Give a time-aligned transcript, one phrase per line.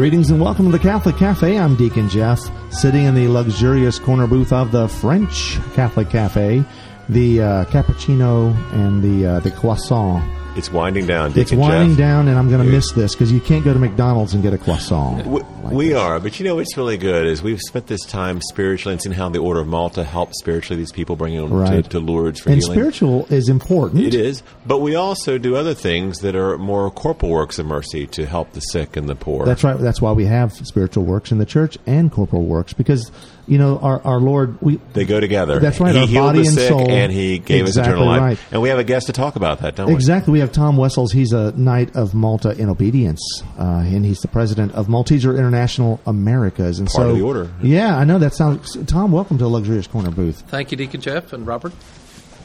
[0.00, 1.58] Greetings and welcome to the Catholic Cafe.
[1.58, 2.40] I'm Deacon Jeff,
[2.72, 6.64] sitting in the luxurious corner booth of the French Catholic Cafe.
[7.10, 10.24] The uh, cappuccino and the uh, the croissant.
[10.56, 11.34] It's winding down.
[11.36, 11.98] It's winding Jeff.
[11.98, 14.54] down, and I'm going to miss this because you can't go to McDonald's and get
[14.54, 15.26] a croissant.
[15.70, 15.98] We, like we this.
[15.98, 19.12] are, but you know what's really good is we've spent this time spiritually and seen
[19.12, 21.82] how the Order of Malta helped spiritually these people, bringing them Right.
[21.84, 22.74] to, to Lourdes for And healing.
[22.76, 24.02] spiritual is important.
[24.04, 28.06] It is, but we also do other things that are more corporal works of mercy
[28.08, 29.46] to help the sick and the poor.
[29.46, 29.78] That's right.
[29.78, 33.10] That's why we have spiritual works in the church and corporal works because
[33.46, 34.58] you know our our Lord.
[34.60, 35.58] We They go together.
[35.58, 36.90] That's right, He our healed body the and sick, soul.
[36.90, 38.20] and he gave Exactly us eternal life.
[38.20, 38.38] right.
[38.52, 39.94] And we have a guest to talk about that, don't we?
[39.94, 40.32] Exactly.
[40.32, 41.12] We have Tom Wessels.
[41.12, 43.20] He's a Knight of Malta in Obedience,
[43.58, 45.59] uh, and he's the president of Malteser International
[46.06, 46.78] Americas.
[46.78, 47.50] And Part so, of the order.
[47.62, 48.76] Yeah, I know that sounds.
[48.86, 50.42] Tom, welcome to the Luxurious Corner booth.
[50.48, 51.72] Thank you, Deacon Jeff and Robert.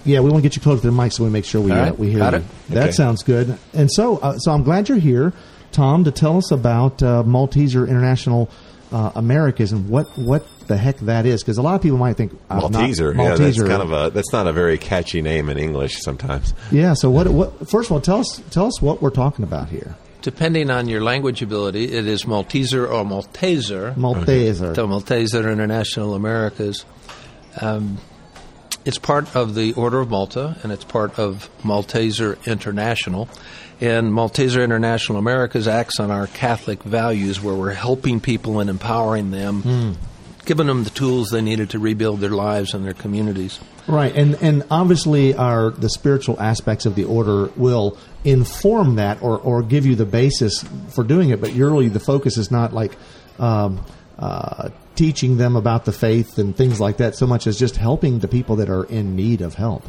[0.06, 1.72] Yeah, we want to get you close to the mic so we make sure we
[1.72, 2.40] All uh, we hear got you.
[2.40, 2.46] it.
[2.70, 2.92] That Okay.
[2.92, 3.58] sounds good.
[3.74, 5.34] And so, uh, so I'm glad you're here,
[5.72, 8.50] Tom, to tell us about uh, Malteser International
[8.92, 11.42] uh, Americas and what what the heck that is.
[11.42, 13.16] Because a lot of people might think I've not- Malteser.
[13.18, 16.54] Yeah, that's kind of a that's not a very catchy name in English sometimes.
[16.72, 16.94] yeah.
[16.94, 17.28] So what?
[17.30, 17.68] What?
[17.68, 19.96] First of all, tell us tell us what we're talking about here.
[20.26, 23.94] Depending on your language ability, it is Malteser or Malteser.
[23.94, 24.76] Malteser.
[24.76, 26.84] So Malteser International Americas.
[27.62, 28.00] Um,
[28.86, 33.30] it's part of the Order of Malta, and it's part of Malteser International.
[33.80, 39.30] And Malteser International Americas acts on our Catholic values, where we're helping people and empowering
[39.30, 39.96] them,
[40.46, 43.60] giving them the tools they needed to rebuild their lives and their communities.
[43.88, 49.38] Right, and and obviously, our the spiritual aspects of the order will inform that or
[49.38, 51.42] or give you the basis for doing it.
[51.42, 52.96] But really, the focus is not like
[53.40, 53.84] um,
[54.18, 58.20] uh, teaching them about the faith and things like that, so much as just helping
[58.20, 59.84] the people that are in need of help.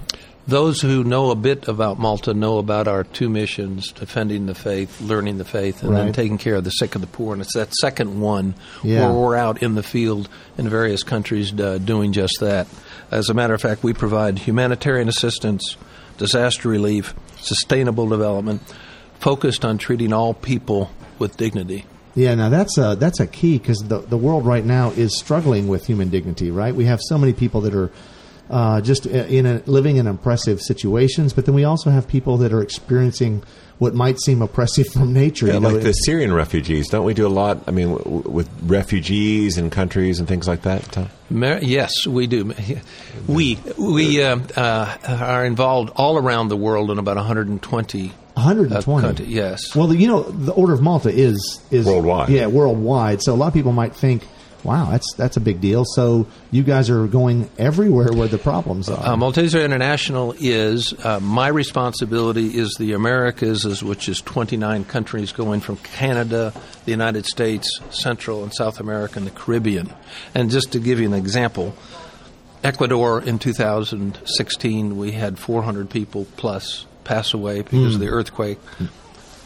[0.48, 5.00] Those who know a bit about Malta know about our two missions defending the faith,
[5.00, 7.32] learning the faith, and then taking care of the sick and the poor.
[7.32, 9.06] And it's that second one Yeah.
[9.10, 12.68] where we're out in the field in various countries uh, doing just that.
[13.10, 15.76] As a matter of fact, we provide humanitarian assistance,
[16.16, 18.62] disaster relief, sustainable development,
[19.18, 21.86] focused on treating all people with dignity.
[22.14, 25.66] Yeah, now that's a that's a key because the the world right now is struggling
[25.68, 26.50] with human dignity.
[26.52, 27.90] Right, we have so many people that are
[28.50, 32.52] uh, just in a, living in oppressive situations, but then we also have people that
[32.52, 33.42] are experiencing
[33.78, 35.48] what might seem oppressive from nature.
[35.48, 36.88] Yeah, you know, like the Syrian refugees.
[36.88, 37.58] Don't we do a lot?
[37.66, 40.82] I mean, w- with refugees and countries and things like that.
[40.92, 41.08] Tom?
[41.28, 42.54] Mer- yes, we do.
[43.26, 49.24] We we uh, uh, are involved all around the world in about 120 120.
[49.24, 49.26] uh.
[49.26, 49.74] Yes.
[49.74, 52.28] Well, you know, the Order of Malta is is Worldwide.
[52.28, 53.22] Yeah, worldwide.
[53.22, 54.26] So a lot of people might think,
[54.66, 58.88] "Wow, that's that's a big deal." So you guys are going everywhere where the problems
[58.88, 59.12] are.
[59.12, 65.32] Uh, Malteser International is uh, my responsibility is the Americas, is, which is 29 countries
[65.32, 66.52] going from Canada,
[66.84, 69.92] the United States, Central and South America, and the Caribbean.
[70.34, 71.74] And just to give you an example,
[72.64, 78.58] Ecuador in 2016 we had 400 people plus pass away because of the earthquake.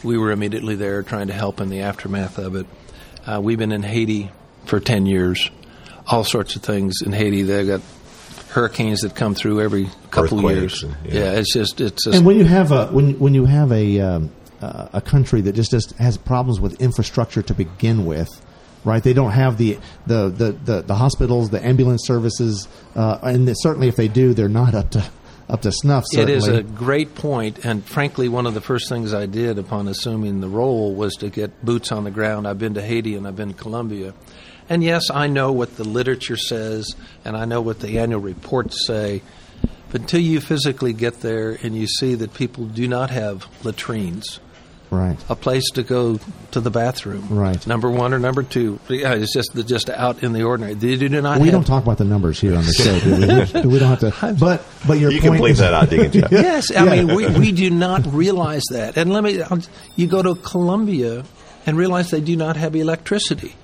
[0.03, 2.65] We were immediately there trying to help in the aftermath of it.
[3.25, 4.31] Uh, we've been in Haiti
[4.65, 5.49] for 10 years.
[6.07, 7.43] All sorts of things in Haiti.
[7.43, 7.81] They've got
[8.49, 10.83] hurricanes that come through every couple of years.
[10.83, 11.13] and- yeah.
[11.13, 11.31] yeah.
[11.39, 14.31] it's just it's just and when you have a when when you have a um,
[14.61, 18.29] uh, a country that just, just has problems with infrastructure to begin with,
[18.83, 19.01] right?
[19.03, 23.87] They don't have the the the, the, the hospitals, the ambulance services, uh, and certainly
[23.87, 25.03] if they do, they're not up to
[25.49, 26.05] up to snuff.
[26.13, 29.87] It is a great point, and frankly, one of the first things I did upon
[29.87, 32.47] assuming the role was to get boots on the ground.
[32.47, 34.13] I've been to Haiti and I've been to Colombia.
[34.71, 36.95] And yes, I know what the literature says,
[37.25, 39.21] and I know what the annual reports say,
[39.91, 44.39] but until you physically get there and you see that people do not have latrines,
[44.89, 45.17] right.
[45.27, 46.21] a place to go
[46.51, 47.67] to the bathroom, Right.
[47.67, 50.75] Number one or number two, yeah, it's just just out in the ordinary.
[50.75, 51.41] They do not.
[51.41, 53.67] We have, don't talk about the numbers here on the show, do we?
[53.73, 54.35] we don't have to.
[54.39, 56.31] But but your You point can bleep is, that out, Deacon Jeff.
[56.31, 58.95] Yes, I mean we, we do not realize that.
[58.95, 59.59] And let me, I'll-
[59.97, 61.25] you go to Colombia
[61.65, 63.55] and realize they do not have electricity.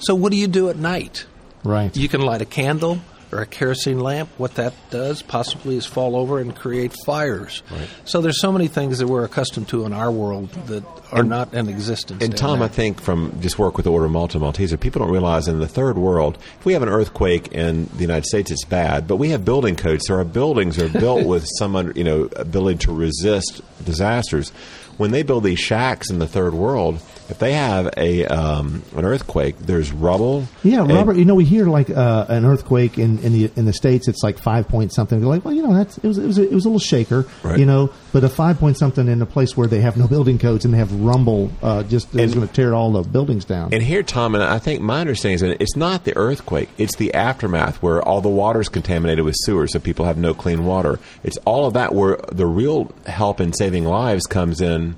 [0.00, 1.26] So what do you do at night?
[1.64, 1.96] right.
[1.96, 3.00] You can light a candle,
[3.32, 7.62] or a kerosene lamp, what that does possibly is fall over and create fires.
[7.70, 7.88] Right.
[8.04, 11.52] So there's so many things that we're accustomed to in our world that are not
[11.52, 12.22] in existence.
[12.22, 12.68] And Tom, there.
[12.68, 15.58] I think from just work with the Order of Malta Malteser, people don't realize in
[15.58, 19.08] the third world, if we have an earthquake in the United States, it's bad.
[19.08, 22.28] But we have building codes, so our buildings are built with some, under- you know,
[22.36, 24.50] ability to resist disasters.
[24.98, 29.04] When they build these shacks in the third world, if they have a um, an
[29.04, 30.46] earthquake, there's rubble.
[30.62, 31.16] Yeah, Robert.
[31.16, 34.08] You know, we hear like uh, an earthquake in, in the in the states.
[34.08, 35.20] It's like five point something.
[35.20, 36.78] They're like, well, you know, that's it was it was a, it was a little
[36.78, 37.26] shaker.
[37.42, 37.58] Right.
[37.58, 40.38] You know, but a five point something in a place where they have no building
[40.38, 43.72] codes and they have rumble, uh, just is going to tear all the buildings down.
[43.72, 46.96] And here, Tom, and I think my understanding is that it's not the earthquake; it's
[46.96, 50.64] the aftermath where all the water is contaminated with sewers, so people have no clean
[50.64, 50.98] water.
[51.22, 54.96] It's all of that where the real help in saving lives comes in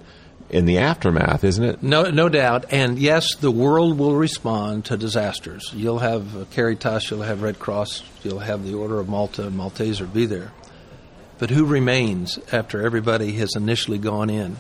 [0.51, 1.83] in the aftermath, isn't it?
[1.83, 2.67] No, no doubt.
[2.73, 5.71] And yes, the world will respond to disasters.
[5.75, 10.11] You'll have Caritas, you'll have Red Cross, you'll have the Order of Malta and Malteser
[10.11, 10.53] be there.
[11.39, 14.57] But who remains after everybody has initially gone in?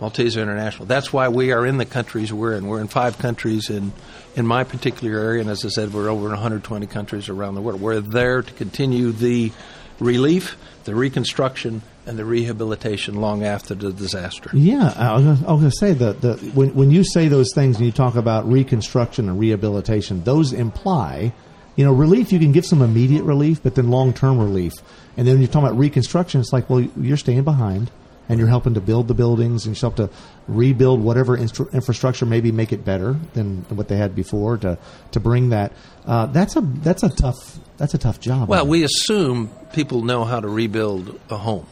[0.00, 0.84] Malteser International.
[0.84, 2.66] That's why we are in the countries we're in.
[2.66, 3.92] We're in five countries in
[4.34, 7.60] in my particular area, and as I said, we're over in 120 countries around the
[7.60, 7.80] world.
[7.80, 9.52] We're there to continue the
[10.00, 14.50] relief, the reconstruction, and the rehabilitation long after the disaster.
[14.52, 17.28] Yeah, I was gonna, I was going to say that the when when you say
[17.28, 21.32] those things and you talk about reconstruction and rehabilitation, those imply,
[21.76, 22.32] you know, relief.
[22.32, 24.72] You can give some immediate relief, but then long term relief.
[25.16, 27.90] And then when you're talking about reconstruction, it's like, well, you're staying behind
[28.28, 30.08] and you're helping to build the buildings and you help to
[30.48, 34.78] rebuild whatever instru- infrastructure, maybe make it better than what they had before to
[35.10, 35.72] to bring that.
[36.06, 38.48] Uh, that's a that's a tough that's a tough job.
[38.48, 41.66] Well, we assume people know how to rebuild a home.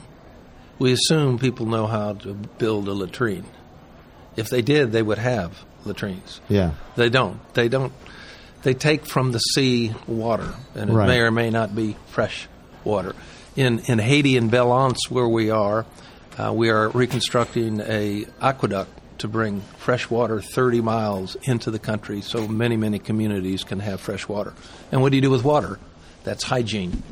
[0.81, 3.45] We assume people know how to build a latrine.
[4.37, 6.41] If they did, they would have latrines.
[6.49, 6.73] yeah.
[6.97, 7.39] They don't.
[7.55, 7.93] They don't.
[8.63, 11.07] They take from the sea water, and it Right.
[11.09, 12.49] may or may not be fresh
[12.85, 13.15] water.
[13.57, 15.87] In in Haiti and Belle Anse, where we are,
[16.39, 22.21] uh, we are reconstructing a aqueduct to bring fresh water 30 miles into the country,
[22.23, 24.53] so many many communities can have fresh water.
[24.93, 25.79] And what do you do with water?
[26.25, 27.03] That's hygiene.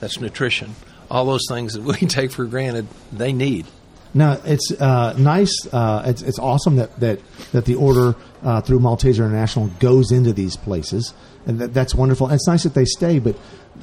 [0.00, 0.74] That's nutrition.
[1.10, 3.66] All those things that we take for granted, they need.
[4.12, 5.66] Now it's uh, nice.
[5.72, 7.20] Uh, it's it's awesome that that
[7.52, 11.14] that the order uh, through Malteser International goes into these places,
[11.46, 12.26] and that, that's wonderful.
[12.26, 13.20] And it's nice that they stay.
[13.20, 13.36] But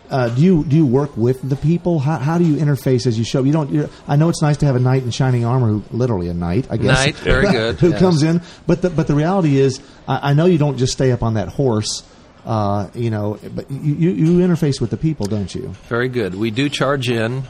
[0.09, 1.99] uh, do you do you work with the people?
[1.99, 3.43] How, how do you interface as you show?
[3.43, 3.89] You don't.
[4.05, 6.67] I know it's nice to have a knight in shining armor, who literally a knight,
[6.69, 7.05] I guess.
[7.05, 7.99] Knight, very good, who yes.
[7.99, 8.41] comes in?
[8.65, 11.35] But the, but the reality is, I, I know you don't just stay up on
[11.35, 12.03] that horse.
[12.47, 15.67] Uh, you know, but you, you, interface with the people, don't you?
[15.89, 16.33] Very good.
[16.33, 17.43] We do charge in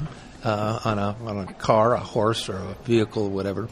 [0.44, 3.69] uh, on a on a car, a horse, or a vehicle, whatever.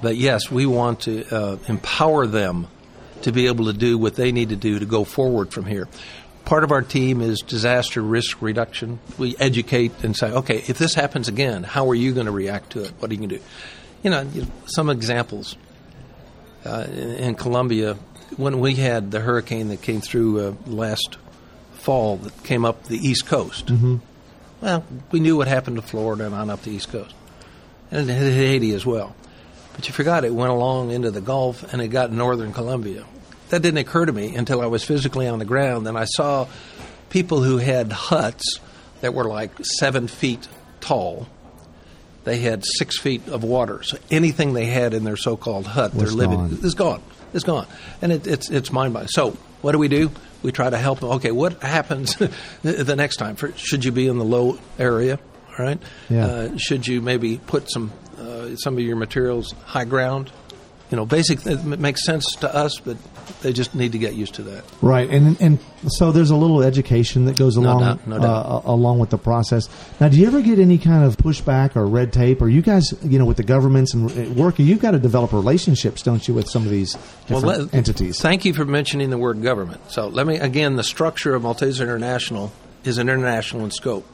[0.00, 2.68] But yes, we want to uh, empower them
[3.22, 5.88] to be able to do what they need to do to go forward from here.
[6.44, 9.00] Part of our team is disaster risk reduction.
[9.18, 12.70] We educate and say, okay, if this happens again, how are you going to react
[12.74, 12.92] to it?
[13.00, 13.44] What are you going to do?
[14.04, 15.56] You know, you know, some examples
[16.64, 17.98] uh, in, in Colombia
[18.36, 21.16] when we had the hurricane that came through uh, last
[21.72, 23.66] fall that came up the East Coast.
[23.66, 23.96] Mm-hmm.
[24.60, 27.14] Well, we knew what happened to Florida and on up the East Coast,
[27.90, 29.14] and Haiti as well.
[29.74, 33.04] But you forgot it went along into the Gulf and it got northern Colombia.
[33.50, 36.48] That didn't occur to me until I was physically on the ground and I saw
[37.10, 38.58] people who had huts
[39.02, 40.48] that were like seven feet
[40.80, 41.28] tall.
[42.24, 43.84] They had six feet of water.
[43.84, 47.02] So anything they had in their so-called hut, Was they're living is gone.
[47.34, 47.66] It's gone,
[48.02, 49.08] and it, it's it's mind blowing.
[49.08, 50.10] So what do we do?
[50.42, 51.10] We try to help them.
[51.12, 52.16] Okay, what happens
[52.62, 53.36] the the next time?
[53.36, 55.18] For, should you be in the low area?
[55.58, 55.82] All right.
[56.08, 56.26] Yeah.
[56.26, 60.30] Uh, should you maybe put some uh, some of your materials high ground?
[60.90, 61.44] You know, basic.
[61.44, 62.96] It makes sense to us, but
[63.42, 64.64] they just need to get used to that.
[64.80, 68.46] Right, and and so there's a little education that goes No along doubt, no doubt.
[68.46, 69.68] Uh, along with the process.
[70.00, 72.40] Now, do you ever get any kind of pushback or red tape?
[72.40, 75.32] Or you guys, you know, with the governments and uh, working, you've got to develop
[75.32, 76.94] relationships, don't you, with some of these
[77.26, 78.20] different let- entities?
[78.20, 79.90] Thank you for mentioning the word government.
[79.90, 80.76] So let me again.
[80.76, 82.50] The structure of Malteser International
[82.84, 84.06] is an international in scope.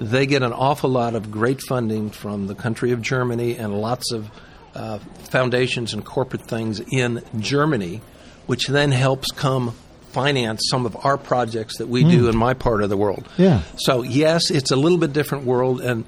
[0.00, 4.12] They get an awful lot of great funding from the country of Germany and lots
[4.12, 4.30] of
[4.76, 4.98] uh,
[5.30, 8.02] foundations and corporate things in Germany,
[8.46, 9.74] which then helps come
[10.12, 13.28] finance some of our projects that we do in my part of the world.
[13.36, 13.62] Yeah.
[13.76, 16.04] So yes, it's a little bit different world, and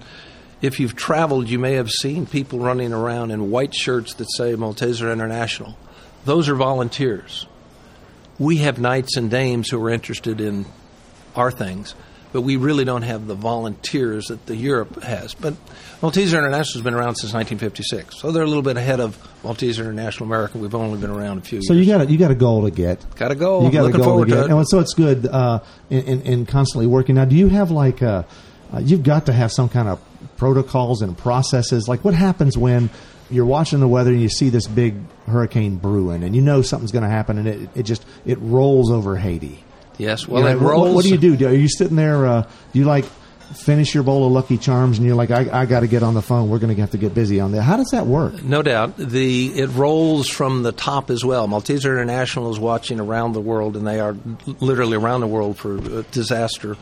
[0.63, 4.55] if you've traveled, you may have seen people running around in white shirts that say
[4.55, 5.77] Malteser International.
[6.25, 7.47] Those are volunteers.
[8.39, 10.67] We have knights and dames who are interested in
[11.37, 11.95] our things,
[12.33, 15.35] but we really don't have the volunteers that the Europe has.
[15.35, 15.55] But
[16.01, 19.81] Malteser International has been around since 1956, so they're a little bit ahead of Malteser
[19.81, 20.59] International America.
[20.59, 21.69] We've only been around a few years.
[21.69, 21.87] So years.
[21.87, 23.05] you got a, you got a goal to get.
[23.17, 23.65] Got a goal.
[23.65, 24.51] You got Looking a goal forward to to get.
[24.51, 24.57] it.
[24.57, 27.15] And so it's good uh, in, in, in constantly working.
[27.15, 28.25] Now, do you have like uh,
[28.73, 30.01] uh, you've got to have some kind of
[30.37, 31.89] protocols and processes?
[31.89, 32.91] Like what happens when
[33.31, 34.95] you're watching the weather and you see this big
[35.27, 38.91] hurricane brewing, and you know something's going to happen, and it, it just it rolls
[38.91, 39.65] over Haiti.
[39.99, 40.27] Yes.
[40.27, 40.95] You Well, know, it what- rolls.
[40.95, 41.37] What, do you do?
[41.37, 41.49] do?
[41.49, 42.27] Are you sitting there?
[42.27, 43.05] Uh, do you like
[43.55, 46.13] finish your bowl of Lucky Charms, and you're like, I, I got to get on
[46.13, 46.51] the phone.
[46.51, 47.63] We're going to have to get busy on that.
[47.63, 48.43] How does that work?
[48.43, 48.99] No doubt.
[48.99, 51.49] The it rolls from the top as well.
[51.49, 54.15] Malteser International is watching around the world, and they are
[54.61, 56.77] literally around the world for uh, disaster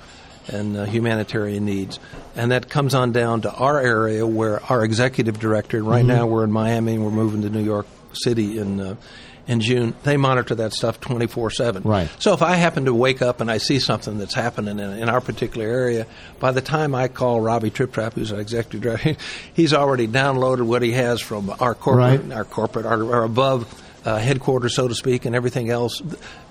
[0.48, 1.98] and uh, humanitarian needs.
[2.34, 6.08] And that comes on down to our area where our executive director, right Mm-hmm.
[6.08, 8.96] now we're in Miami and we're moving to New York City in uh,
[9.48, 9.94] in June.
[10.02, 11.82] They monitor that stuff 24 7.
[11.84, 12.08] Right.
[12.18, 15.08] So if I happen to wake up and I see something that's happening in, in
[15.08, 16.06] our particular area,
[16.40, 19.16] by the time I call Robbie Triptrap, who's our executive director,
[19.54, 22.32] he's already downloaded what he has from our corporate, Right.
[22.32, 26.00] our corporate, our, our above uh, headquarters, so to speak, and everything else.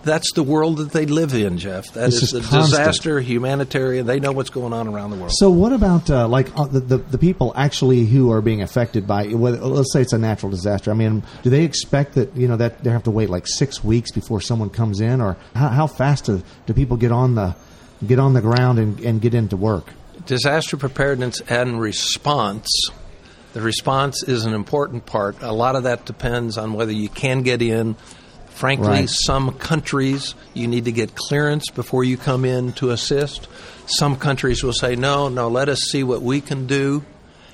[0.04, 1.92] That's the world that they live in, Jeff.
[1.94, 2.64] That It's is constant.
[2.70, 4.06] disaster, humanitarian.
[4.06, 5.32] They know what's going on around the world.
[5.34, 9.08] So, what about uh, like uh, the, the the people actually who are being affected
[9.08, 9.28] by?
[9.28, 10.92] Whether, let's say it's a natural disaster.
[10.92, 13.84] I mean, do they expect that you know that they have to wait like six
[13.84, 17.56] weeks before someone comes in, or how, how fast do, do people get on the
[18.06, 19.94] get on the ground and, and get into work?
[20.26, 22.68] disaster preparedness and response.
[23.56, 25.38] The response is an important part.
[25.42, 27.96] A lot of that depends on whether you can get in.
[28.50, 29.10] Frankly, Right.
[29.10, 33.48] some countries you need to get clearance before you come in to assist.
[33.86, 37.04] Some countries will say, no, no, let us see what we can do.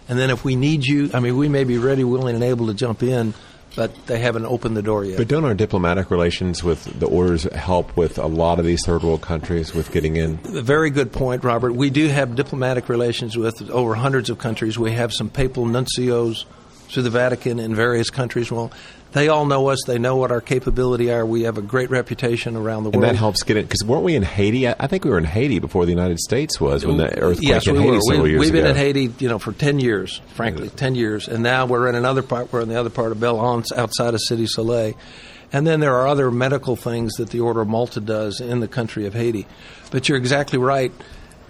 [0.10, 2.66] And then if we need you, I mean, we may be ready, willing, and able
[2.66, 3.36] to jump in,
[3.76, 5.18] but they haven't opened the door yet.
[5.18, 9.04] But don't our diplomatic relations with the orders help with a lot of these third
[9.04, 10.40] world countries with getting in?
[10.46, 11.74] A very good point, Robert.
[11.74, 14.78] We do have diplomatic relations with over hundreds of countries.
[14.78, 16.46] We have some papal nuncios
[16.90, 18.52] through the Vatican in various countries.
[18.52, 18.72] Well,
[19.14, 19.80] they all know us.
[19.86, 21.26] They know what our capability are.
[21.26, 23.14] We have a great reputation around the And world.
[23.14, 24.68] that helps get in because weren't we in Haiti?
[24.68, 27.48] I, I think we were in Haiti before the United States was when the earthquake
[27.48, 28.02] yes, in we Haiti were.
[28.02, 28.62] several we, years we've ago.
[28.62, 30.22] been in Haiti, you know, for ten years.
[30.34, 32.52] Frankly, ten years, and now we're in another part.
[32.54, 34.94] We're in the other part of Belle Anse, outside of Cité Soleil,
[35.52, 38.68] and then there are other medical things that the Order of Malta does in the
[38.68, 39.46] country of Haiti.
[39.92, 40.92] But you're exactly right.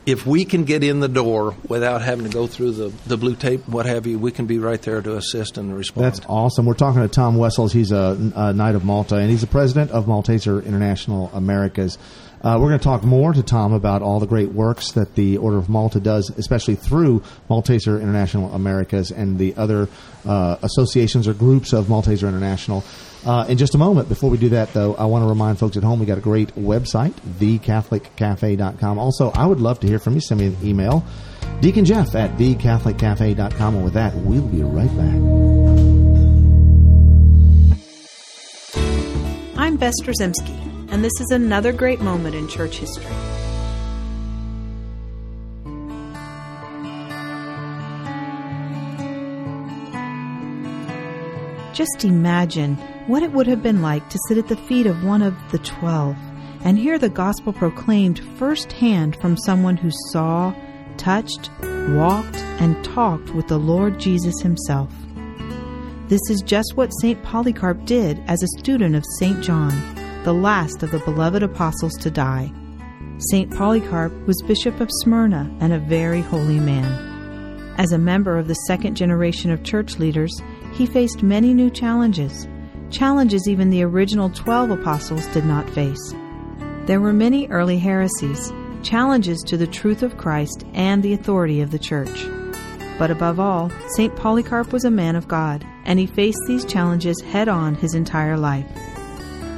[0.06, 3.36] If we can get in the door without having to go through the, the blue
[3.36, 6.06] tape, what have you, we can be right there to assist and respond.
[6.06, 6.66] That's awesome.
[6.66, 7.72] We're talking to Tom Wessels.
[7.72, 12.00] He's a, a Knight of Malta, and he's the president of Malteser International Americas.
[12.44, 15.38] Uh, we're going to talk more to Tom about all the great works that the
[15.38, 19.88] Order of Malta does, especially through Malteser International Americas and the other
[20.26, 22.84] uh, associations or groups of Malteser International.
[23.24, 25.78] Uh, in just a moment, before we do that, though, I want to remind folks
[25.78, 28.98] at home we got a great website, thecatholiccafe.com.
[28.98, 30.22] Also, I would love to hear from you.
[30.22, 31.06] Send me an email,
[31.60, 33.76] Deacon Jeff at thecatholiccafe.com.
[33.76, 35.16] And with that, we'll be right back.
[39.58, 43.06] I'm Bess Drzymski, and this is another great moment in church history.
[51.74, 52.76] Just imagine
[53.08, 55.60] what it would have been like to sit at the feet of one of the
[55.60, 56.18] twelve
[56.64, 60.54] and hear the gospel proclaimed firsthand from someone who saw,
[60.98, 64.94] touched, walked, and talked with the Lord Jesus himself.
[66.10, 67.24] This is just what St.
[67.24, 69.42] Polycarp did as a student of St.
[69.42, 69.72] John,
[70.24, 72.52] the last of the beloved apostles to die.
[73.30, 73.52] St.
[73.52, 77.76] Polycarp was Bishop of Smyrna and a very holy man.
[77.78, 80.32] As a member of the second generation of church leaders,
[80.74, 82.48] he faced many new challenges,
[82.92, 86.14] challenges even the original 12 apostles did not face.
[86.86, 88.52] There were many early heresies,
[88.84, 92.28] challenges to the truth of Christ and the authority of the church.
[93.00, 94.16] But above all, St.
[94.16, 98.38] Polycarp was a man of God, and he faced these challenges head on his entire
[98.38, 98.68] life.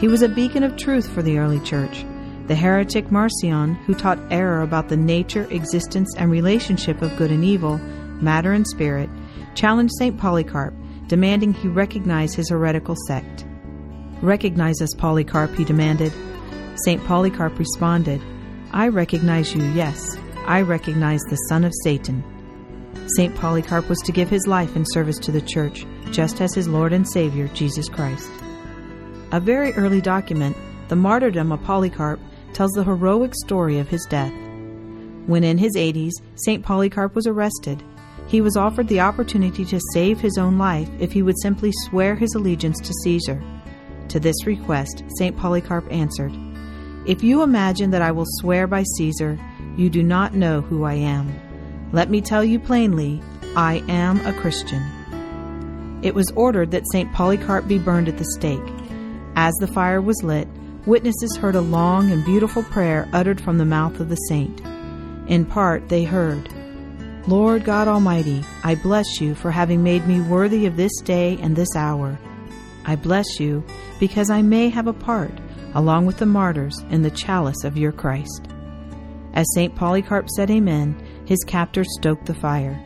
[0.03, 2.05] He was a beacon of truth for the early church.
[2.48, 7.41] The heretic Marcion, who taught error about the nature, existence, and relationship of good and
[7.41, 7.77] evil,
[8.19, 9.10] matter and spirit,
[9.55, 10.19] challenged St.
[10.19, 10.74] Polycarp,
[11.07, 13.45] demanding he recognize his heretical sect.
[14.22, 16.12] Recognize us, Polycarp, he demanded.
[16.83, 17.01] St.
[17.05, 18.22] Polycarp responded,
[18.74, 20.17] I recognize you, yes.
[20.45, 22.25] I recognize the son of Satan.
[23.15, 23.33] St.
[23.38, 26.91] Polycarp was to give his life in service to the church, just as his Lord
[26.91, 28.29] and Savior, Jesus Christ.
[29.33, 30.55] A very early document,
[30.89, 32.19] the Martyrdom of Polycarp,
[32.53, 34.31] tells the heroic story of his death.
[35.25, 36.63] When in his 80s, St.
[36.63, 37.81] Polycarp was arrested.
[38.27, 42.13] He was offered the opportunity to save his own life if he would simply swear
[42.13, 43.43] his allegiance to Caesar.
[44.09, 45.35] To this request, St.
[45.35, 46.31] Polycarp answered,
[47.07, 49.39] If you imagine that I will swear by Caesar,
[49.75, 51.33] You do not know who I am.
[51.91, 53.19] Let me tell you plainly,
[53.55, 54.83] I am a Christian.
[56.03, 57.11] It was ordered that St.
[57.13, 58.72] Polycarp be burned at the stake.
[59.35, 60.47] As the fire was lit,
[60.85, 64.61] witnesses heard a long and beautiful prayer uttered from the mouth of the saint.
[65.27, 66.49] In part, they heard,
[67.25, 71.55] Lord God Almighty, I bless you for having made me worthy of this day and
[71.55, 72.19] this hour.
[72.85, 73.63] I bless you
[73.97, 75.31] because I may have a part,
[75.73, 78.47] along with the martyrs, in the chalice of your Christ.
[79.33, 79.73] As St.
[79.73, 82.83] Polycarp said Amen, his captors stoked the fire.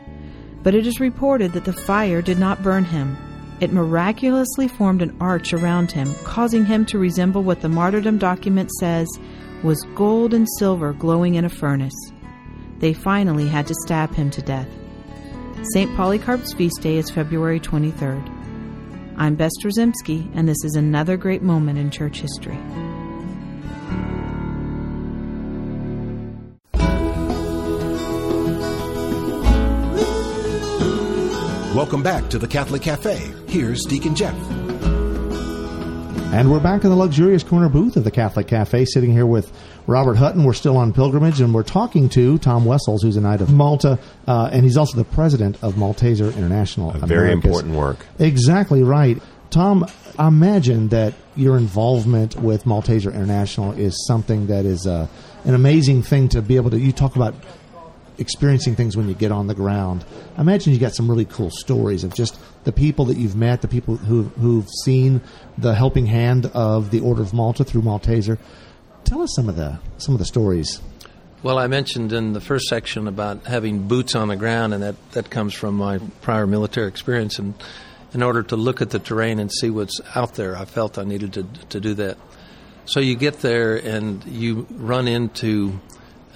[0.61, 3.17] But it is reported that the fire did not burn him.
[3.59, 8.71] It miraculously formed an arch around him, causing him to resemble what the martyrdom document
[8.79, 9.07] says
[9.63, 11.95] was gold and silver glowing in a furnace.
[12.79, 14.69] They finally had to stab him to death.
[15.73, 15.93] St.
[15.95, 18.33] Polycarp's feast day is February 23rd.
[19.17, 22.59] I'm Bess Drzymski, and this is another great moment in church history.
[31.77, 33.31] Welcome back to the Catholic Cafe.
[33.47, 34.33] Here's Deacon Jeff.
[36.33, 39.51] And we're back in the luxurious corner booth of the Catholic Cafe, sitting here with
[39.85, 40.43] Robert Hutton.
[40.43, 43.99] We're still on pilgrimage, and we're talking to Tom Wessels, who's a Knight of Malta,
[44.27, 46.89] uh, and he's also the president of Malteser International.
[46.95, 47.45] A very Americas.
[47.45, 48.07] important work.
[48.17, 49.21] Exactly right.
[49.51, 49.85] Tom,
[50.17, 55.07] I imagine that your involvement with Malteser International is something that is uh,
[55.45, 56.79] an amazing thing to be able to.
[56.79, 57.35] You talk about
[58.17, 60.05] experiencing things when you get on the ground.
[60.37, 63.61] I imagine you got some really cool stories of just the people that you've met,
[63.61, 65.21] the people who who've seen
[65.57, 68.37] the helping hand of the Order of Malta through Malteser.
[69.03, 70.81] Tell us some of the some of the stories.
[71.43, 74.95] Well, I mentioned in the first section about having boots on the ground, and that,
[75.11, 77.37] that comes from my prior military experience.
[77.37, 77.53] And
[78.13, 81.03] in order to look at the terrain and see what's out there, I felt I
[81.03, 82.17] needed to, to do that.
[82.85, 85.79] So you get there and you run into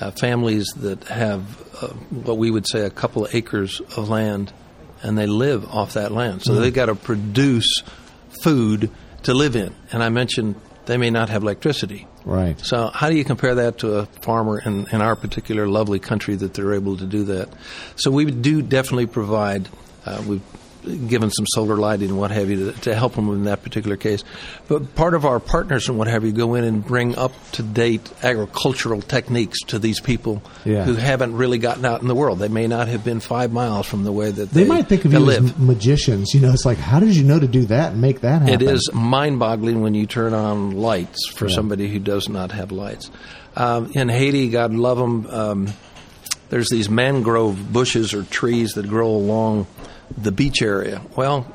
[0.02, 1.42] uh, families that have
[1.82, 4.52] uh, what we would say a couple of acres of land,
[5.04, 6.42] and they live off that land.
[6.44, 7.84] So they've got to produce
[8.44, 8.92] food
[9.24, 9.74] to live in.
[9.92, 10.56] And I mentioned
[10.86, 12.08] they may not have electricity.
[12.26, 12.60] Right.
[12.60, 16.36] So, how do you compare that to a farmer in, in our particular lovely country
[16.36, 17.50] that they're able to do that?
[17.96, 19.70] So, we do definitely provide.
[20.06, 20.42] Uh, we've
[21.08, 23.98] given some solar lighting and what have you to, to help them in that particular
[23.98, 24.24] case.
[24.68, 27.64] But part of our partners and what have you go in and bring up to
[27.64, 30.84] date agricultural techniques to these people Yeah.
[30.84, 32.40] who haven't really gotten out in the world.
[32.40, 35.06] They may not have been five miles from the way that They, they, might think
[35.06, 35.46] of you live.
[35.46, 36.34] as magicians.
[36.34, 38.54] You know, it's like, how did you know to do that and make that happen?
[38.56, 42.72] It is mind boggling when you turn on lights for somebody who does not have
[42.72, 43.12] lights.
[43.56, 45.68] Um, in Haiti, God love them, um,
[46.50, 49.68] there's these mangrove bushes or trees that grow along
[50.18, 51.02] the beach area.
[51.16, 51.46] Well,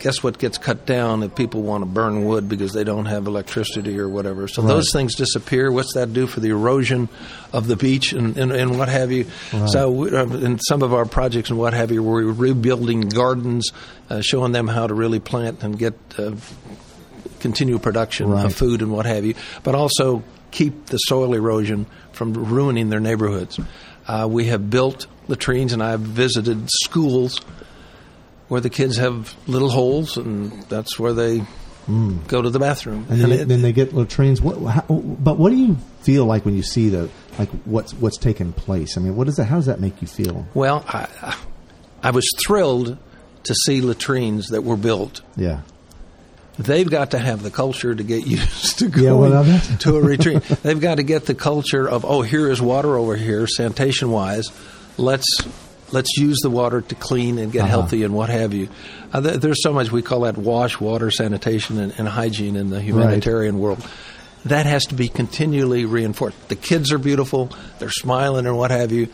[0.00, 3.26] guess what gets cut down if people want to burn wood because they don't have
[3.26, 4.48] electricity or whatever.
[4.48, 5.70] So those things disappear.
[5.72, 7.08] What's that do for the erosion
[7.52, 9.26] of the beach and, and, and what have you?
[9.68, 13.70] So we- uh, in some of our projects and what have you, we're rebuilding gardens,
[14.10, 16.32] uh, showing them how to really plant and get uh,
[17.40, 18.46] continue production Right.
[18.46, 23.00] of food and what have you, but also keep the soil erosion from ruining their
[23.00, 23.58] neighborhoods.
[24.06, 27.38] Uh, we have built latrines, and I've visited schools
[28.48, 31.42] where the kids have little holes, and that's where they
[32.28, 33.04] go to the bathroom.
[33.06, 33.10] Mm.
[33.10, 34.40] and, And then, it- then they get latrines.
[34.40, 37.08] What, how, but what do you feel like when you see the
[37.38, 38.96] like what's what's taken place?
[38.96, 39.46] I mean, what does that?
[39.46, 40.46] How does that make you feel?
[40.54, 41.36] well, I,
[42.02, 42.96] I was thrilled
[43.44, 45.20] to see latrines that were built.
[45.36, 45.60] Yeah,
[46.58, 50.00] They've got to have the culture to get used to Yeah, going well, to a
[50.00, 50.42] retreat.
[50.42, 54.46] They've got to get the culture of oh, here is water over here, sanitation wise.
[54.96, 55.26] Let's
[55.92, 57.68] let's use the water to clean and get Uh-huh.
[57.68, 58.68] healthy and what have you.
[59.12, 62.70] Uh, th- there's so much we call that wash, water, sanitation, and, and hygiene in
[62.70, 63.86] the humanitarian world.
[64.46, 66.48] That has to be continually reinforced.
[66.48, 69.08] The kids are beautiful; they're smiling and what have you.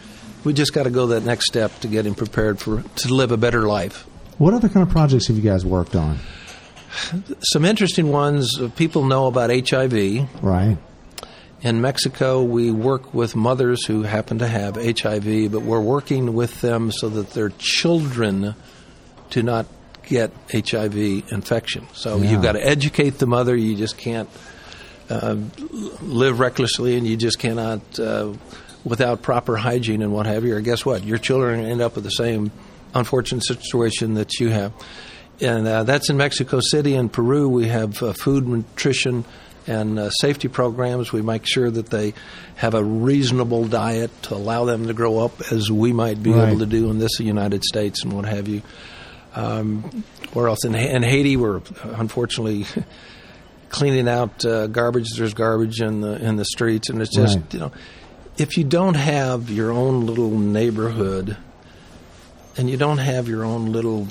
[0.45, 3.31] We just got to go that next step to get him prepared for to live
[3.31, 4.07] a better life.
[4.39, 6.19] What other kind of projects have you guys worked on?
[7.53, 8.59] Some interesting ones.
[8.61, 10.43] uh, People know about HIV.
[10.43, 10.79] Right.
[11.63, 16.63] In Mexico, we work with mothers who happen to have HIV, but we're working with
[16.63, 18.55] them so that their children
[19.29, 19.67] do not
[20.07, 20.97] get HIV
[21.31, 21.87] infection.
[21.93, 22.31] So Yeah.
[22.31, 23.55] you've got to educate the mother.
[23.55, 24.29] You just can't
[25.11, 25.37] uh,
[26.03, 28.33] live recklessly, and you just cannot, uh,
[28.85, 30.55] without proper hygiene and what have you.
[30.55, 31.05] Or guess what?
[31.05, 32.53] Your children end up with the same
[32.95, 34.73] unfortunate situation that you have.
[35.41, 36.95] And uh, that's in Mexico City.
[36.95, 39.25] In Peru, we have uh, food nutrition
[39.67, 41.13] and uh, safety programs.
[41.13, 42.15] We make sure that they
[42.57, 46.49] have a reasonable diet to allow them to grow up as we might be Right.
[46.49, 48.63] able to do in this United States and what have you.
[49.35, 50.65] Um, where else?
[50.65, 52.67] In, in Haiti, we're unfortunately
[53.69, 55.09] cleaning out uh, garbage.
[55.17, 57.55] There's garbage in the in the streets, and it's just Right.
[57.55, 57.73] you know
[58.39, 61.37] if you don't have your own little neighborhood
[62.57, 64.09] and you don't have your own little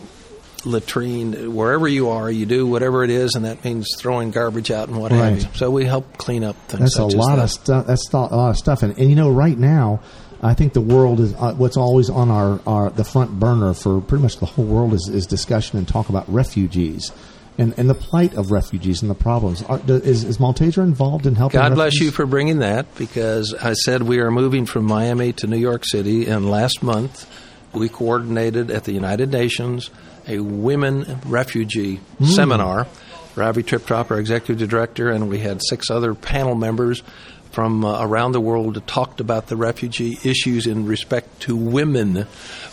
[0.65, 4.87] latrine wherever you are you do whatever it is and that means throwing garbage out
[4.87, 7.43] and what have you so we help clean up things That's a lot that.
[7.43, 7.87] of stuff.
[7.87, 10.01] That's a lot of stuff, and, and you know, right now,
[10.41, 14.01] I think the world is uh, what's always on our, our the front burner for
[14.01, 17.11] pretty much the whole world is, is discussion and talk about refugees.
[17.57, 19.63] And, and the plight of refugees and the problems.
[19.63, 21.59] Are, is, is Malteser involved in helping?
[21.59, 25.47] God bless you for bringing that because I said we are moving from Miami to
[25.47, 27.29] New York City, and last month
[27.73, 29.89] we coordinated at the United Nations
[30.29, 32.87] a women refugee seminar.
[33.35, 37.03] Ravi Triptop, our executive director, and we had six other panel members
[37.51, 42.27] from uh, around the world that talked about the refugee issues in respect to women.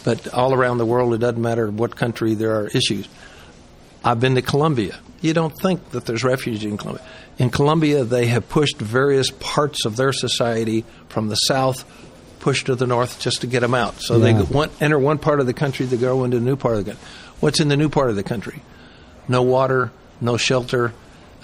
[0.04, 3.08] But all around the world, it doesn't matter what country there are issues.
[4.04, 4.98] I've been to Colombia.
[5.20, 7.04] You don't think that there's refugees in Colombia.
[7.38, 11.84] In Colombia, they have pushed various parts of their society from the south,
[12.40, 14.00] pushed to the north just to get them out.
[14.00, 14.32] So Yeah.
[14.32, 16.84] they one, enter one part of the country, they go into a new part of
[16.84, 17.08] the country.
[17.40, 18.62] What's in the new part of the country?
[19.28, 20.92] No water, no shelter,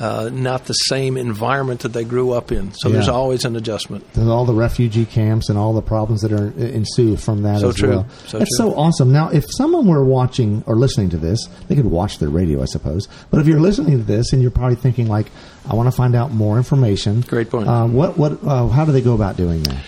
[0.00, 2.72] uh, not the same environment that they grew up in.
[2.72, 4.10] So there's always an adjustment.
[4.14, 7.68] There's all the refugee camps and all the problems that are ensue from that So
[7.68, 7.88] as true.
[7.90, 8.06] well.
[8.26, 8.70] So That's true.
[8.70, 9.12] so awesome.
[9.12, 12.64] Now, if someone were watching or listening to this, they could watch the radio, I
[12.64, 13.06] suppose.
[13.30, 15.26] But if you're listening to this and you're probably thinking, like,
[15.68, 17.20] I want to find out more information.
[17.20, 17.68] Great point.
[17.68, 18.42] Uh, what what?
[18.44, 19.82] Uh, how do they go about doing that?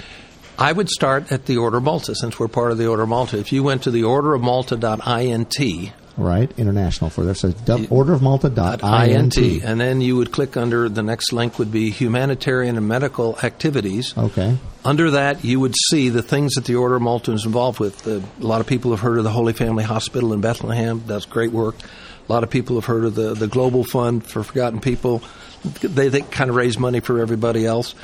[0.58, 3.08] I would start at the Order of Malta since we're part of the Order of
[3.08, 3.38] Malta.
[3.38, 7.40] If you went to the orderofmalta.int, Right, international for this.
[7.40, 9.36] So dub- orderofmalta.int.
[9.36, 13.36] INT, and then you would click under the next link would be humanitarian and medical
[13.42, 14.16] activities.
[14.16, 14.56] Okay.
[14.84, 18.02] Under that, you would see the things that the Order of Malta is involved with.
[18.02, 21.02] The, a lot of people have heard of the Holy Family Hospital in Bethlehem.
[21.04, 21.74] That's great work.
[22.28, 25.20] A lot of people have heard of the, the Global Fund for Forgotten People.
[25.80, 27.94] They, they kind of raise money for everybody else.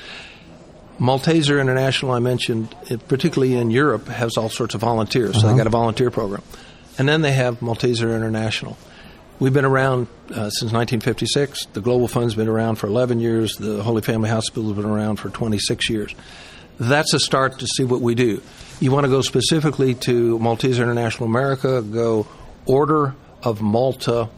[1.00, 5.40] Malteser International, I mentioned, it, particularly in Europe, has all sorts of volunteers.
[5.40, 6.42] So they got a volunteer program.
[6.98, 8.76] And then they have Malteser International.
[9.38, 11.66] We've been around uh, since 1956.
[11.72, 13.56] The Global Fund's been around for 11 years.
[13.56, 16.14] The Holy Family Hospital has been around for 26 years.
[16.78, 18.42] That's a start to see what we do.
[18.80, 22.26] You want to go specifically to Malteser International America, go
[22.66, 24.28] Order of Malta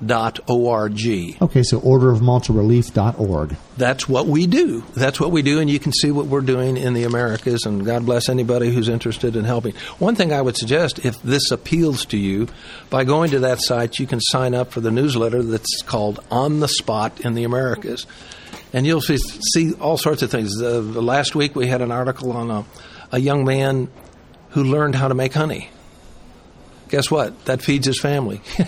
[0.00, 1.42] Relief.org.
[1.42, 3.56] Okay, so orderofmaltarelief.org.
[3.76, 4.82] That's what we do.
[4.94, 7.64] That's what we do, and you can see what we're doing in the Americas.
[7.64, 9.74] And God bless anybody who's interested in helping.
[9.98, 12.48] One thing I would suggest, if this appeals to you,
[12.90, 16.60] by going to that site, you can sign up for the newsletter that's called On
[16.60, 18.06] the Spot in the Americas,
[18.72, 20.60] and you'll see, see all sorts of things.
[20.60, 22.64] Uh, last week we had an article on a,
[23.12, 23.88] a young man
[24.50, 25.70] who learned how to make honey.
[26.88, 27.46] Guess what?
[27.46, 28.42] That feeds his family.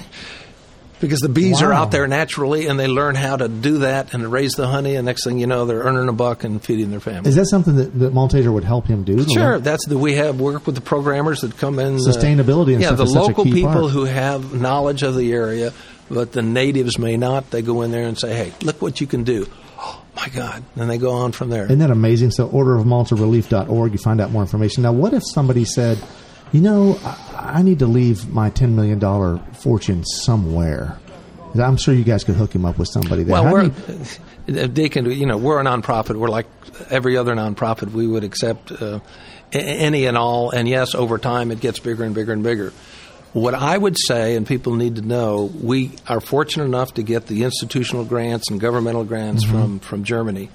[1.01, 4.31] because the bees are out there naturally and they learn how to do that and
[4.31, 7.01] raise the honey and next thing you know they're earning a buck and feeding their
[7.01, 9.25] family Is that something that, that Malteser would help him do?
[9.29, 12.83] sure that's the we have work with the programmers that come in uh, Sustainability and
[12.83, 13.91] yeah the is such a local people part.
[13.91, 15.73] who have knowledge of the area
[16.11, 19.07] but the natives may not they go in there and say hey look what you
[19.07, 19.47] can do
[19.79, 22.31] oh my god and they go on from there Isn't that amazing?
[22.31, 24.83] So orderofmaltarelief.org, you find out more information.
[24.85, 25.99] Now, what if somebody said,
[26.53, 29.01] you know, I, I need to leave my $10 million
[29.55, 30.99] fortune somewhere?
[31.55, 33.33] I'm sure you guys could hook him up with somebody there.
[33.35, 35.11] Well, How we're you- they can.
[35.11, 36.17] You know, we're a nonprofit.
[36.17, 36.47] We're like
[36.91, 37.93] every other nonprofit.
[37.93, 38.99] We would accept uh,
[39.53, 40.51] any and all.
[40.51, 42.73] And yes, over time, it gets bigger and bigger and bigger.
[43.33, 47.27] What I would say, and people need to know, we are fortunate enough to get
[47.27, 49.53] the institutional grants and governmental grants Mm-hmm.
[49.61, 50.51] from from Germany.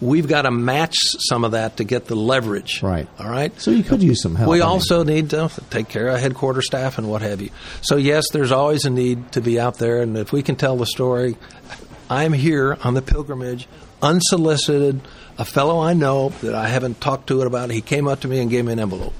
[0.00, 0.94] We've got to match
[1.28, 2.82] some of that to get the leverage.
[2.82, 3.08] Right.
[3.18, 3.58] All right.
[3.60, 4.50] so you could use some help.
[4.50, 7.50] We also need to take care of headquarters staff and what have you.
[7.80, 10.76] So yes, there's always a need to be out there, and if we can tell
[10.76, 11.36] the story,
[12.10, 13.66] I'm here on the pilgrimage,
[14.02, 15.00] unsolicited.
[15.38, 18.28] A fellow I know that I haven't talked to it about, he came up to
[18.28, 19.14] me and gave me an envelope.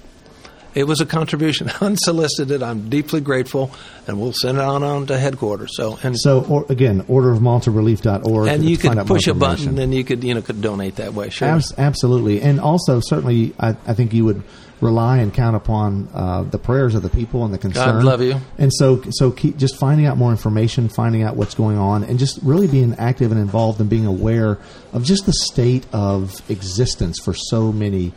[0.76, 2.62] It was a contribution, unsolicited.
[2.62, 3.70] I'm deeply grateful,
[4.06, 5.74] and we'll send it on on to headquarters.
[5.74, 8.48] So and So, or, again, orderofmaltarelief.org.
[8.48, 11.30] and you could push a button, and you could you know could donate that way.
[11.30, 11.48] Sure.
[11.48, 14.42] Abs- absolutely, and also certainly, I, I think you would
[14.82, 17.96] rely and count upon uh, the prayers of the people and the concern.
[17.96, 18.38] God love you.
[18.58, 22.18] And so, so keep just finding out more information, finding out what's going on, and
[22.18, 24.58] just really being active and involved and being aware
[24.92, 28.12] of just the state of existence for so many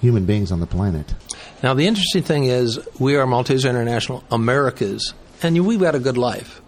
[0.00, 1.14] human beings on the planet.
[1.62, 6.16] Now, the interesting thing is, we are Malteser International Americas, and we've got a good
[6.16, 6.60] life.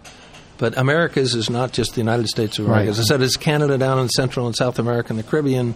[0.57, 2.83] But Americas is not just the United States of America.
[2.83, 2.89] Right.
[2.89, 5.73] As I said, it's Canada down in Central and South America and the Caribbean.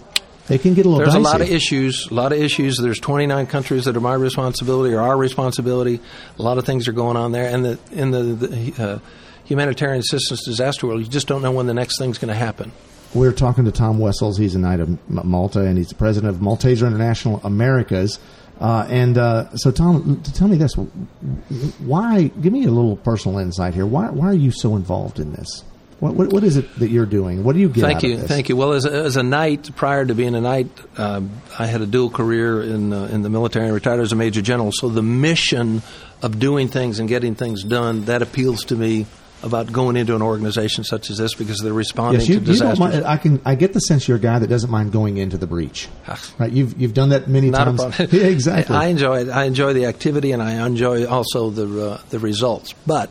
[0.47, 2.07] It can get a little There's a lot of issues.
[2.11, 2.77] A lot of issues.
[2.77, 5.99] There's 29 countries that are my responsibility or our responsibility.
[6.37, 7.49] A lot of things are going on there.
[7.49, 8.99] And the, in the, the uh,
[9.45, 12.71] humanitarian assistance disaster world, you just don't know when the next thing's going to happen.
[13.15, 14.38] We're talking to Tom Wessels.
[14.38, 18.19] He's a Knight of Malta, and he's the president of Malteser International Americas.
[18.60, 20.73] Uh, and uh, so, Tom, tell me this:
[21.80, 22.23] Why?
[22.41, 23.86] Give me a little personal insight here.
[23.86, 24.10] Why?
[24.10, 25.63] Why are you so involved in this?
[26.01, 27.45] What, what, what is it that you're doing?
[27.45, 27.82] What do you get?
[27.82, 28.28] Thank you, this?
[28.28, 28.58] thank you.
[28.58, 31.86] Well, as a, as a knight, prior to being a knight, um, I had a
[31.86, 33.65] dual career in uh, in the military.
[33.65, 34.71] and retired as a major general.
[34.73, 35.84] So the mission
[36.21, 39.06] of doing things and getting things done that appeals to me
[39.45, 42.79] about going into an organization such as this because they're responding yes, you, to disasters.
[42.79, 45.38] Mind, I can I get the sense you're a guy that doesn't mind going into
[45.38, 45.88] the breach.
[46.39, 47.99] right, you've you've done that many Not times.
[48.12, 48.75] yeah, exactly.
[48.75, 49.29] I enjoy it.
[49.29, 52.73] I enjoy the activity and I enjoy also the uh, the results.
[52.86, 53.10] But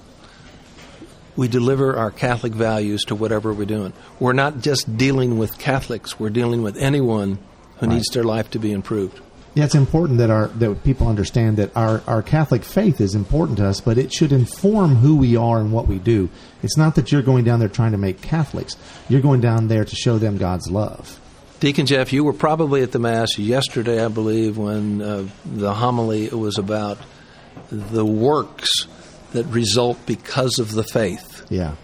[1.37, 3.93] we deliver our Catholic values to whatever we're doing.
[4.21, 6.19] We're not just dealing with Catholics.
[6.21, 7.39] We're dealing with anyone
[7.79, 7.95] who Right.
[7.95, 9.21] needs their life to be improved.
[9.55, 13.59] Yeah, it's important that our that people understand that our, our Catholic faith is important
[13.59, 16.29] to us, but it should inform who we are and what we do.
[16.63, 18.77] It's not that you're going down there trying to make Catholics.
[19.09, 21.21] You're going down there to show them God's love.
[21.61, 26.29] Deacon Jeff, you were probably at the Mass yesterday, I believe, when uh, the homily
[26.29, 26.99] was about
[27.71, 28.69] the works
[29.33, 31.47] that result because of the faith.
[31.49, 31.77] Yeah.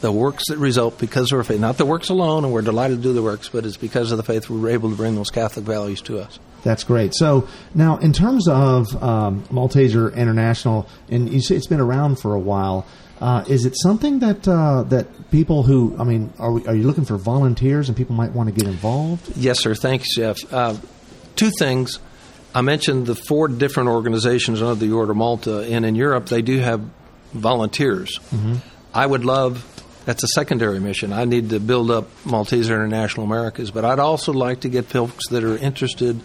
[0.00, 1.58] The works that result because of our faith.
[1.58, 4.16] Not the works alone, and we're delighted to do the works, but it's because of
[4.16, 6.38] the faith we were able to bring those Catholic values to us.
[6.62, 7.14] That's great.
[7.14, 12.34] So now, in terms of um, Malteser International, and you say it's been around for
[12.34, 12.86] a while,
[13.20, 16.84] uh, is it something that uh, that people who, I mean, are, we, are you
[16.84, 19.36] looking for volunteers and people might want to get involved?
[19.36, 19.74] Yes, sir.
[19.74, 20.36] Thanks, Jeff.
[20.52, 20.76] Uh,
[21.34, 21.98] two things.
[22.54, 26.42] I mentioned the four different organizations under the Order of Malta, and in Europe they
[26.42, 26.82] do have
[27.32, 28.20] volunteers.
[28.94, 29.64] I would love.
[30.08, 31.12] That's a secondary mission.
[31.12, 35.28] I need to build up Malteser International Americas, but I'd also like to get folks
[35.28, 36.18] that are interested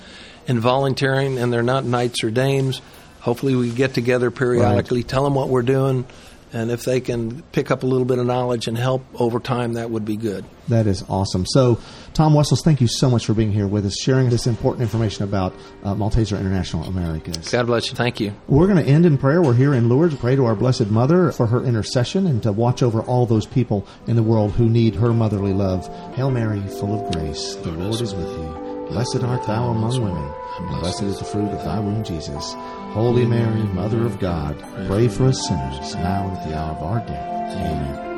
[0.47, 2.81] in volunteering, and they're not knights or dames.
[3.19, 6.05] Hopefully, we get together periodically, tell them what we're doing,
[6.53, 9.73] and if they can pick up a little bit of knowledge and help over time,
[9.73, 10.45] that would be good.
[10.69, 11.45] That is awesome.
[11.45, 11.79] So,
[12.13, 15.23] Tom Wessels, thank you so much for being here with us, sharing this important information
[15.23, 17.51] about uh, Malteser International Americas.
[17.51, 17.95] God bless you.
[17.95, 18.33] Thank you.
[18.47, 19.41] We're going to end in prayer.
[19.41, 20.13] We're here in Lourdes.
[20.13, 23.47] To pray to our Blessed Mother for her intercession and to watch over all those
[23.47, 25.87] people in the world who need her motherly love.
[26.15, 28.62] Hail Mary, full of grace, the Lord is with thee.
[28.93, 32.53] Blessed art thou among women, and blessed is the fruit of thy womb, Jesus.
[32.93, 36.83] Holy Mary, Mother of God, pray for us sinners, now and at the hour of
[36.83, 37.57] our death.
[37.57, 38.11] Amen.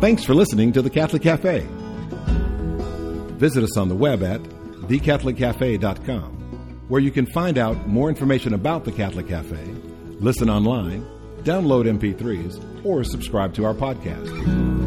[0.00, 1.66] Thanks for listening to the Catholic Cafe.
[3.36, 6.32] Visit us on the web at thecatholiccafe.com,
[6.88, 9.62] where you can find out more information about the Catholic Cafe,
[10.20, 11.06] listen online,
[11.42, 14.85] download MP3s, or subscribe to our podcast.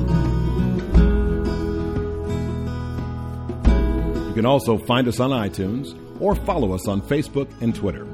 [4.39, 8.07] Can also find us on iTunes or follow us on Facebook and Twitter.